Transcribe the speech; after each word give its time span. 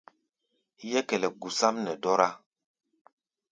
Yɛ́kɛlɛ 0.89 1.27
gusáʼm 1.41 1.75
nɛ 1.85 1.93
dɔ́rá. 2.01 2.29